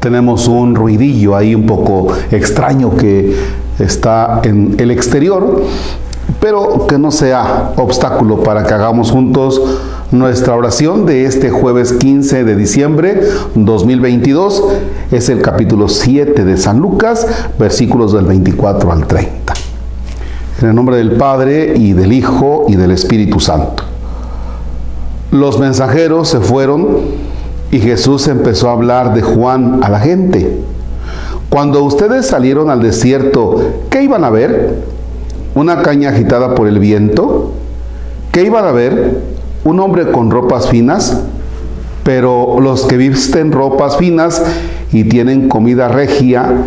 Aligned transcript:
tenemos 0.00 0.48
un 0.48 0.74
ruidillo 0.74 1.36
ahí 1.36 1.54
un 1.54 1.66
poco 1.66 2.08
extraño 2.30 2.96
que 2.96 3.34
está 3.78 4.40
en 4.44 4.76
el 4.78 4.90
exterior, 4.90 5.62
pero 6.40 6.86
que 6.86 6.98
no 6.98 7.10
sea 7.10 7.72
obstáculo 7.76 8.42
para 8.42 8.64
que 8.64 8.74
hagamos 8.74 9.10
juntos 9.10 9.60
nuestra 10.10 10.54
oración 10.54 11.04
de 11.04 11.24
este 11.24 11.50
jueves 11.50 11.92
15 11.92 12.44
de 12.44 12.56
diciembre 12.56 13.20
2022. 13.54 14.64
Es 15.10 15.28
el 15.28 15.42
capítulo 15.42 15.88
7 15.88 16.44
de 16.44 16.56
San 16.56 16.78
Lucas, 16.78 17.26
versículos 17.58 18.12
del 18.12 18.26
24 18.26 18.92
al 18.92 19.06
30. 19.06 19.54
En 20.60 20.68
el 20.68 20.74
nombre 20.74 20.96
del 20.96 21.12
Padre 21.12 21.74
y 21.76 21.92
del 21.92 22.12
Hijo 22.12 22.66
y 22.68 22.76
del 22.76 22.90
Espíritu 22.90 23.40
Santo. 23.40 23.84
Los 25.30 25.58
mensajeros 25.58 26.28
se 26.28 26.40
fueron 26.40 27.27
y 27.70 27.78
Jesús 27.80 28.28
empezó 28.28 28.68
a 28.68 28.72
hablar 28.72 29.14
de 29.14 29.22
Juan 29.22 29.80
a 29.82 29.88
la 29.88 30.00
gente. 30.00 30.58
Cuando 31.48 31.82
ustedes 31.82 32.26
salieron 32.26 32.70
al 32.70 32.82
desierto, 32.82 33.62
¿qué 33.90 34.02
iban 34.02 34.24
a 34.24 34.30
ver? 34.30 34.82
¿Una 35.54 35.82
caña 35.82 36.10
agitada 36.10 36.54
por 36.54 36.68
el 36.68 36.78
viento? 36.78 37.52
¿Qué 38.32 38.44
iban 38.44 38.64
a 38.64 38.72
ver? 38.72 39.22
¿Un 39.64 39.80
hombre 39.80 40.10
con 40.10 40.30
ropas 40.30 40.68
finas? 40.68 41.22
Pero 42.04 42.60
los 42.60 42.84
que 42.86 42.96
visten 42.96 43.52
ropas 43.52 43.96
finas 43.96 44.42
y 44.92 45.04
tienen 45.04 45.48
comida 45.48 45.88
regia 45.88 46.64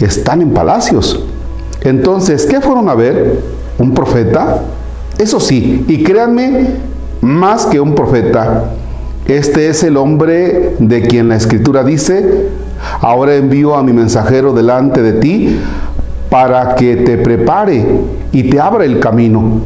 están 0.00 0.42
en 0.42 0.50
palacios. 0.50 1.24
Entonces, 1.82 2.46
¿qué 2.46 2.60
fueron 2.60 2.88
a 2.88 2.94
ver? 2.94 3.40
¿Un 3.78 3.94
profeta? 3.94 4.62
Eso 5.18 5.38
sí, 5.38 5.84
y 5.86 6.02
créanme, 6.02 6.66
más 7.20 7.66
que 7.66 7.80
un 7.80 7.94
profeta, 7.94 8.64
este 9.26 9.68
es 9.68 9.82
el 9.82 9.96
hombre 9.96 10.76
de 10.78 11.02
quien 11.02 11.28
la 11.28 11.36
escritura 11.36 11.82
dice, 11.82 12.48
ahora 13.00 13.34
envío 13.36 13.74
a 13.74 13.82
mi 13.82 13.92
mensajero 13.92 14.52
delante 14.52 15.00
de 15.02 15.14
ti 15.14 15.58
para 16.28 16.74
que 16.74 16.96
te 16.96 17.16
prepare 17.16 17.86
y 18.32 18.50
te 18.50 18.60
abra 18.60 18.84
el 18.84 19.00
camino. 19.00 19.60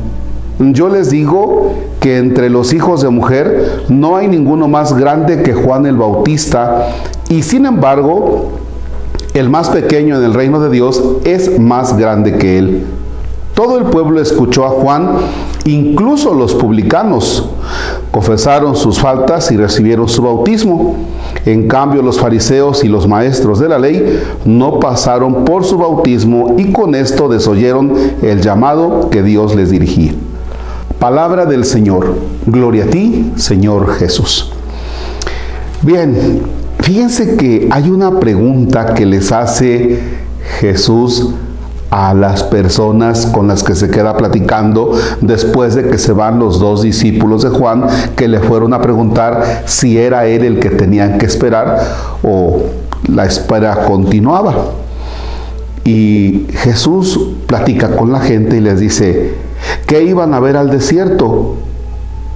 Yo 0.61 0.89
les 0.89 1.11
digo 1.11 1.73
que 2.00 2.19
entre 2.19 2.50
los 2.50 2.73
hijos 2.73 3.03
de 3.03 3.09
mujer 3.09 3.84
no 3.89 4.17
hay 4.17 4.28
ninguno 4.28 4.69
más 4.69 4.97
grande 4.97 5.42
que 5.42 5.55
Juan 5.55 5.87
el 5.87 5.97
Bautista 5.97 6.89
y 7.28 7.43
sin 7.43 7.67
embargo 7.67 8.53
el 9.34 9.50
más 9.50 9.70
pequeño 9.70 10.19
en 10.19 10.25
el 10.25 10.34
reino 10.34 10.61
de 10.61 10.70
Dios 10.70 11.03
es 11.25 11.59
más 11.59 11.97
grande 11.97 12.39
que 12.39 12.59
él. 12.59 12.87
Todo 13.55 13.78
el 13.78 13.84
pueblo 13.84 14.20
escuchó 14.20 14.65
a 14.65 14.70
Juan, 14.70 15.11
incluso 15.72 16.34
los 16.34 16.55
publicanos 16.55 17.48
confesaron 18.11 18.77
sus 18.77 18.98
faltas 18.98 19.50
y 19.50 19.56
recibieron 19.56 20.08
su 20.08 20.22
bautismo. 20.22 20.97
En 21.44 21.69
cambio, 21.69 22.02
los 22.02 22.19
fariseos 22.19 22.84
y 22.84 22.88
los 22.88 23.06
maestros 23.06 23.58
de 23.58 23.69
la 23.69 23.78
ley 23.78 24.20
no 24.44 24.80
pasaron 24.80 25.44
por 25.44 25.64
su 25.64 25.78
bautismo 25.78 26.55
y 26.58 26.72
con 26.72 26.94
esto 26.94 27.28
desoyeron 27.28 27.94
el 28.22 28.41
llamado 28.41 29.10
que 29.10 29.22
Dios 29.22 29.55
les 29.55 29.70
dirigía. 29.70 30.12
Palabra 30.98 31.47
del 31.47 31.64
Señor. 31.64 32.14
Gloria 32.47 32.84
a 32.84 32.88
ti, 32.88 33.32
Señor 33.36 33.94
Jesús. 33.94 34.53
Bien, 35.82 36.42
fíjense 36.80 37.36
que 37.36 37.69
hay 37.70 37.88
una 37.91 38.19
pregunta 38.19 38.94
que 38.94 39.06
les 39.06 39.30
hace 39.30 40.00
Jesús 40.60 41.34
a 41.91 42.12
las 42.12 42.42
personas 42.42 43.27
con 43.27 43.48
las 43.48 43.62
que 43.62 43.75
se 43.75 43.91
queda 43.91 44.17
platicando 44.17 44.92
después 45.20 45.75
de 45.75 45.89
que 45.89 45.98
se 45.98 46.12
van 46.12 46.39
los 46.39 46.61
dos 46.61 46.83
discípulos 46.83 47.42
de 47.42 47.48
Juan 47.48 47.86
que 48.14 48.28
le 48.28 48.41
fueron 48.41 48.75
a 48.75 48.83
preguntar 48.83 49.62
si 49.67 49.97
era 49.97 50.27
él 50.27 50.44
el 50.44 50.61
que 50.61 50.70
tenían 50.70 51.19
que 51.19 51.27
esperar 51.27 51.81
o 52.22 52.62
la 53.09 53.25
espera 53.25 53.84
continuaba. 53.86 54.54
Y 55.84 56.47
Jesús 56.53 57.19
platica 57.47 57.97
con 57.97 58.12
la 58.12 58.20
gente 58.20 58.59
y 58.59 58.60
les 58.60 58.78
dice, 58.78 59.34
¿qué 59.87 60.03
iban 60.03 60.34
a 60.34 60.41
ver 60.41 60.59
al 60.59 60.69
desierto? 60.69 61.56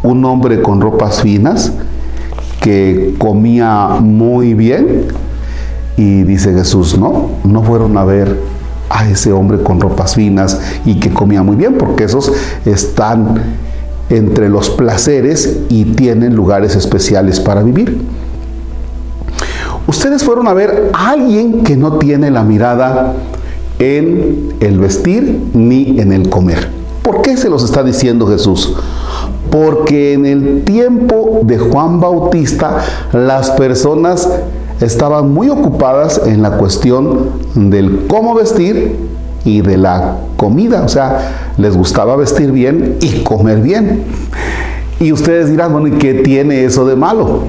Un 0.02 0.24
hombre 0.24 0.62
con 0.62 0.80
ropas 0.80 1.20
finas 1.20 1.72
que 2.60 3.14
comía 3.19 3.98
muy 4.00 4.54
bien. 4.54 5.08
Y 5.98 6.22
dice 6.22 6.54
Jesús, 6.54 6.98
no, 6.98 7.32
no 7.44 7.62
fueron 7.62 7.98
a 7.98 8.04
ver 8.04 8.38
a 8.92 9.08
ese 9.08 9.32
hombre 9.32 9.62
con 9.62 9.80
ropas 9.80 10.14
finas 10.14 10.60
y 10.84 11.00
que 11.00 11.10
comía 11.10 11.42
muy 11.42 11.56
bien, 11.56 11.78
porque 11.78 12.04
esos 12.04 12.30
están 12.66 13.42
entre 14.10 14.50
los 14.50 14.69
placeres 14.69 15.60
y 15.70 15.84
tienen 15.84 16.36
lugares 16.36 16.76
especiales 16.76 17.41
para 17.41 17.62
vivir. 17.62 17.98
Ustedes 19.86 20.22
fueron 20.22 20.47
a 20.47 20.52
ver 20.52 20.91
a 20.92 21.10
alguien 21.10 21.64
que 21.64 21.76
no 21.76 21.98
tiene 21.98 22.31
la 22.31 22.44
mirada 22.44 23.14
en 23.78 24.54
el 24.60 24.78
vestir 24.78 25.41
ni 25.54 25.98
en 25.98 26.12
el 26.12 26.28
comer. 26.28 26.69
¿Por 27.02 27.22
qué 27.22 27.36
se 27.36 27.48
los 27.48 27.64
está 27.64 27.82
diciendo 27.82 28.26
Jesús? 28.26 28.75
Porque 29.50 30.12
en 30.12 30.26
el 30.26 30.62
tiempo 30.64 31.41
de 31.42 31.58
Juan 31.58 31.98
Bautista 31.98 32.78
las 33.12 33.50
personas 33.52 34.28
estaban 34.84 35.32
muy 35.32 35.48
ocupadas 35.48 36.20
en 36.26 36.43
la 36.43 36.53
cuestión 36.59 37.31
del 37.54 38.06
cómo 38.09 38.34
vestir 38.34 38.97
y 39.44 39.60
de 39.60 39.76
la 39.76 40.16
comida. 40.37 40.82
O 40.82 40.88
sea, 40.88 41.53
les 41.56 41.76
gustaba 41.76 42.16
vestir 42.16 42.53
bien 42.53 42.97
y 43.00 43.22
comer 43.22 43.60
bien. 43.60 44.04
Y 45.00 45.12
ustedes 45.12 45.50
dirán, 45.50 45.72
bueno, 45.72 45.88
¿y 45.88 45.93
qué 45.93 46.15
tiene 46.15 46.65
eso 46.65 46.84
de 46.84 46.97
malo? 46.97 47.41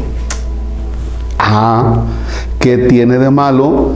Ah, 1.37 2.03
¿qué 2.59 2.77
tiene 2.77 3.17
de 3.17 3.29
malo? 3.29 3.93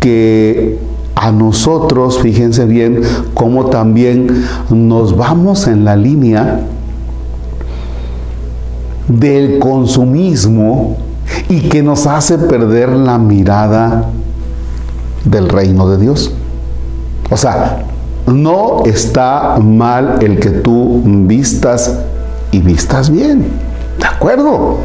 Que 0.00 0.78
a 1.14 1.32
nosotros, 1.32 2.20
fíjense 2.20 2.66
bien, 2.66 3.02
cómo 3.34 3.66
también 3.66 4.44
nos 4.70 5.16
vamos 5.16 5.66
en 5.66 5.84
la 5.84 5.96
línea 5.96 6.60
del 9.08 9.58
consumismo 9.58 11.07
y 11.48 11.68
que 11.68 11.82
nos 11.82 12.06
hace 12.06 12.38
perder 12.38 12.90
la 12.90 13.18
mirada 13.18 14.06
del 15.24 15.48
reino 15.48 15.88
de 15.88 15.98
Dios. 15.98 16.32
O 17.30 17.36
sea, 17.36 17.84
no 18.26 18.84
está 18.84 19.58
mal 19.58 20.18
el 20.20 20.38
que 20.38 20.50
tú 20.50 21.02
vistas 21.04 21.98
y 22.50 22.60
vistas 22.60 23.10
bien. 23.10 23.46
¿De 23.98 24.06
acuerdo? 24.06 24.78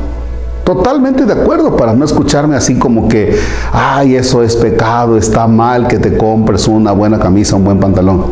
Totalmente 0.64 1.26
de 1.26 1.34
acuerdo, 1.34 1.76
para 1.76 1.94
no 1.94 2.06
escucharme 2.06 2.56
así 2.56 2.76
como 2.80 3.10
que, 3.10 3.38
ay, 3.74 4.16
eso 4.16 4.42
es 4.44 4.56
pecado, 4.56 5.18
está 5.18 5.46
mal 5.46 5.88
que 5.88 6.00
te 6.00 6.18
compres 6.18 6.70
una 6.70 6.94
buena 6.94 7.20
camisa, 7.20 7.58
un 7.58 7.66
buen 7.66 7.80
pantalón. 7.80 8.26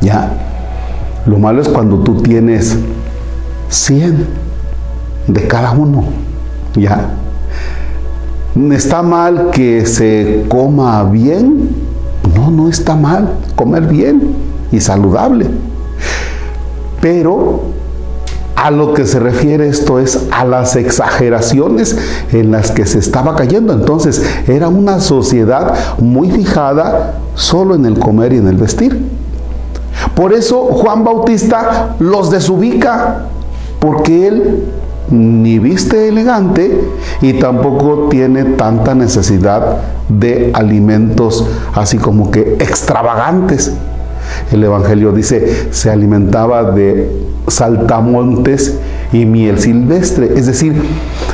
Ya. 0.00 0.32
Lo 1.26 1.38
malo 1.38 1.60
es 1.60 1.68
cuando 1.68 1.98
tú 1.98 2.22
tienes 2.22 2.76
100 3.68 4.26
de 5.26 5.46
cada 5.48 5.72
uno. 5.72 6.04
Ya. 6.74 7.10
¿Está 8.54 9.02
mal 9.02 9.50
que 9.50 9.86
se 9.86 10.44
coma 10.48 11.04
bien? 11.04 11.70
No, 12.34 12.50
no 12.50 12.68
está 12.68 12.96
mal 12.96 13.30
comer 13.56 13.84
bien 13.86 14.34
y 14.70 14.80
saludable. 14.80 15.46
Pero 17.00 17.62
a 18.54 18.70
lo 18.70 18.94
que 18.94 19.06
se 19.06 19.18
refiere 19.18 19.68
esto 19.68 19.98
es 19.98 20.28
a 20.30 20.44
las 20.44 20.76
exageraciones 20.76 21.96
en 22.30 22.52
las 22.52 22.70
que 22.70 22.84
se 22.86 22.98
estaba 22.98 23.34
cayendo. 23.36 23.72
Entonces 23.72 24.22
era 24.46 24.68
una 24.68 25.00
sociedad 25.00 25.98
muy 25.98 26.30
fijada 26.30 27.14
solo 27.34 27.74
en 27.74 27.86
el 27.86 27.98
comer 27.98 28.34
y 28.34 28.36
en 28.36 28.48
el 28.48 28.56
vestir. 28.56 29.08
Por 30.14 30.32
eso 30.34 30.66
Juan 30.66 31.04
Bautista 31.04 31.96
los 31.98 32.30
desubica, 32.30 33.28
porque 33.80 34.28
él 34.28 34.64
ni 35.12 35.58
viste 35.58 36.08
elegante 36.08 36.80
y 37.20 37.34
tampoco 37.34 38.08
tiene 38.10 38.44
tanta 38.44 38.94
necesidad 38.94 39.76
de 40.08 40.50
alimentos 40.54 41.46
así 41.74 41.98
como 41.98 42.30
que 42.30 42.56
extravagantes. 42.58 43.72
El 44.50 44.64
Evangelio 44.64 45.12
dice, 45.12 45.68
se 45.70 45.90
alimentaba 45.90 46.70
de 46.72 47.10
saltamontes 47.48 48.78
y 49.12 49.26
miel 49.26 49.58
silvestre, 49.58 50.32
es 50.36 50.46
decir, 50.46 50.74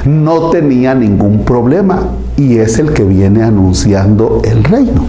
no 0.05 0.51
tenía 0.51 0.95
ningún 0.95 1.45
problema 1.45 2.09
y 2.37 2.59
es 2.59 2.79
el 2.79 2.93
que 2.93 3.05
viene 3.05 3.43
anunciando 3.43 4.43
el 4.45 4.65
reino. 4.65 5.05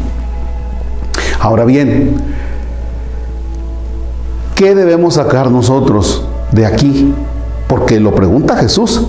Ahora 1.39 1.65
bien, 1.65 2.15
¿qué 4.55 4.75
debemos 4.75 5.15
sacar 5.15 5.49
nosotros 5.49 6.25
de 6.51 6.65
aquí? 6.65 7.13
Porque 7.69 7.99
lo 7.99 8.15
pregunta 8.15 8.57
Jesús. 8.57 8.99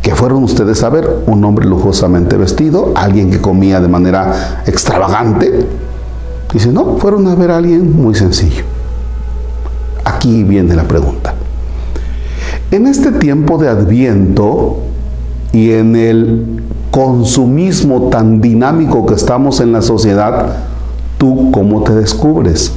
¿Qué 0.00 0.14
fueron 0.14 0.44
ustedes 0.44 0.84
a 0.84 0.90
ver? 0.90 1.24
Un 1.26 1.44
hombre 1.44 1.66
lujosamente 1.66 2.36
vestido, 2.36 2.92
alguien 2.94 3.32
que 3.32 3.40
comía 3.40 3.80
de 3.80 3.88
manera 3.88 4.62
extravagante. 4.64 5.66
Dice, 6.52 6.70
no, 6.70 6.98
fueron 6.98 7.26
a 7.26 7.34
ver 7.34 7.50
a 7.50 7.56
alguien 7.56 8.00
muy 8.00 8.14
sencillo. 8.14 8.62
Aquí 10.04 10.44
viene 10.44 10.76
la 10.76 10.84
pregunta. 10.84 11.34
En 12.70 12.86
este 12.86 13.10
tiempo 13.10 13.58
de 13.58 13.68
adviento 13.68 14.76
y 15.52 15.72
en 15.72 15.96
el 15.96 16.62
consumismo 16.92 18.08
tan 18.08 18.40
dinámico 18.40 19.04
que 19.04 19.14
estamos 19.14 19.58
en 19.58 19.72
la 19.72 19.82
sociedad, 19.82 20.58
tú 21.18 21.50
cómo 21.50 21.82
te 21.82 21.92
descubres. 21.92 22.72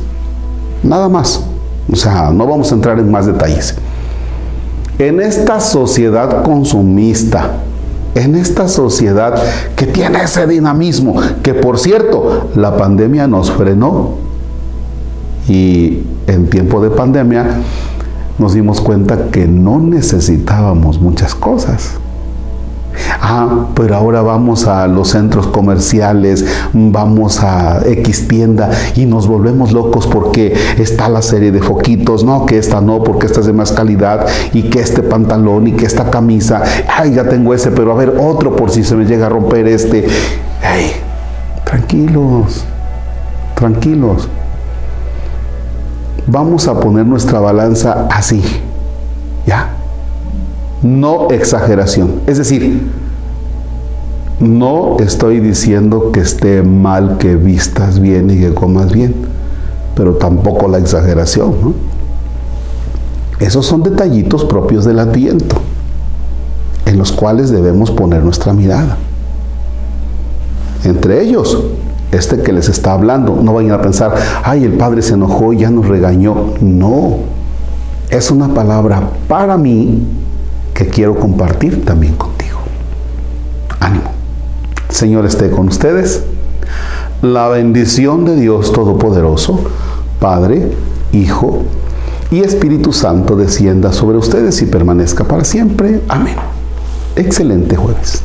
Nada 0.81 1.07
más. 1.07 1.43
O 1.91 1.95
sea, 1.95 2.31
no 2.31 2.47
vamos 2.47 2.71
a 2.71 2.75
entrar 2.75 2.97
en 2.97 3.11
más 3.11 3.27
detalles. 3.27 3.75
En 4.99 5.21
esta 5.21 5.59
sociedad 5.59 6.43
consumista, 6.43 7.51
en 8.15 8.35
esta 8.35 8.67
sociedad 8.67 9.39
que 9.75 9.85
tiene 9.85 10.23
ese 10.23 10.47
dinamismo, 10.47 11.15
que 11.43 11.53
por 11.53 11.77
cierto, 11.77 12.49
la 12.55 12.77
pandemia 12.77 13.27
nos 13.27 13.51
frenó. 13.51 14.15
Y 15.47 16.01
en 16.25 16.49
tiempo 16.49 16.81
de 16.81 16.89
pandemia 16.89 17.45
nos 18.37 18.53
dimos 18.53 18.81
cuenta 18.81 19.29
que 19.31 19.47
no 19.47 19.79
necesitábamos 19.79 20.99
muchas 20.99 21.35
cosas. 21.35 21.91
Ah, 23.21 23.67
pero 23.75 23.95
ahora 23.95 24.21
vamos 24.21 24.67
a 24.67 24.87
los 24.87 25.09
centros 25.09 25.47
comerciales, 25.47 26.45
vamos 26.73 27.43
a 27.43 27.81
X 27.85 28.27
tienda 28.27 28.69
y 28.95 29.05
nos 29.05 29.27
volvemos 29.27 29.71
locos 29.71 30.07
porque 30.07 30.55
está 30.77 31.09
la 31.09 31.21
serie 31.21 31.51
de 31.51 31.61
foquitos, 31.61 32.23
no, 32.23 32.45
que 32.45 32.57
esta 32.57 32.81
no, 32.81 33.03
porque 33.03 33.27
esta 33.27 33.41
es 33.41 33.45
de 33.45 33.53
más 33.53 33.71
calidad 33.71 34.25
y 34.53 34.63
que 34.63 34.79
este 34.79 35.03
pantalón 35.03 35.67
y 35.67 35.73
que 35.73 35.85
esta 35.85 36.09
camisa, 36.09 36.63
ay, 36.87 37.13
ya 37.13 37.27
tengo 37.27 37.53
ese, 37.53 37.71
pero 37.71 37.91
a 37.91 37.95
ver 37.95 38.15
otro 38.19 38.55
por 38.55 38.71
si 38.71 38.83
se 38.83 38.95
me 38.95 39.05
llega 39.05 39.27
a 39.27 39.29
romper 39.29 39.67
este. 39.67 40.07
Ay, 40.63 40.91
tranquilos, 41.63 42.65
tranquilos. 43.55 44.27
Vamos 46.27 46.67
a 46.67 46.79
poner 46.79 47.05
nuestra 47.05 47.39
balanza 47.39 48.07
así, 48.11 48.43
¿ya? 49.45 49.76
No 50.83 51.29
exageración. 51.31 52.21
Es 52.27 52.37
decir, 52.37 52.87
no 54.39 54.97
estoy 54.99 55.39
diciendo 55.39 56.11
que 56.11 56.19
esté 56.19 56.61
mal 56.61 57.17
que 57.17 57.35
vistas 57.35 57.99
bien 57.99 58.29
y 58.29 58.37
que 58.37 58.53
comas 58.53 58.91
bien, 58.91 59.15
pero 59.95 60.15
tampoco 60.15 60.67
la 60.67 60.77
exageración. 60.77 61.73
Esos 63.39 63.65
son 63.65 63.81
detallitos 63.81 64.45
propios 64.45 64.85
del 64.85 64.99
adviento, 64.99 65.55
en 66.85 66.99
los 66.99 67.11
cuales 67.11 67.49
debemos 67.49 67.89
poner 67.89 68.23
nuestra 68.23 68.53
mirada. 68.53 68.97
Entre 70.83 71.21
ellos, 71.23 71.63
este 72.11 72.41
que 72.41 72.53
les 72.53 72.69
está 72.69 72.93
hablando, 72.93 73.39
no 73.41 73.53
vayan 73.53 73.71
a 73.71 73.81
pensar, 73.81 74.13
ay, 74.43 74.63
el 74.63 74.73
Padre 74.73 75.01
se 75.01 75.15
enojó 75.15 75.51
y 75.53 75.59
ya 75.59 75.71
nos 75.71 75.87
regañó. 75.87 76.53
No, 76.61 77.17
es 78.09 78.29
una 78.29 78.53
palabra 78.53 79.01
para 79.27 79.57
mí 79.57 80.03
que 80.77 80.85
quiero 80.85 81.15
compartir 81.15 81.83
también 81.83 82.13
contigo. 82.13 82.59
Ánimo. 83.79 84.11
Señor 84.89 85.25
esté 85.25 85.49
con 85.49 85.69
ustedes. 85.69 86.21
La 87.23 87.47
bendición 87.47 88.25
de 88.25 88.35
Dios 88.35 88.71
Todopoderoso, 88.73 89.59
Padre, 90.19 90.71
Hijo 91.13 91.63
y 92.29 92.41
Espíritu 92.41 92.93
Santo 92.93 93.35
descienda 93.35 93.91
sobre 93.91 94.19
ustedes 94.19 94.61
y 94.61 94.67
permanezca 94.67 95.23
para 95.23 95.43
siempre. 95.45 95.99
Amén. 96.09 96.35
Excelente 97.15 97.75
jueves. 97.75 98.21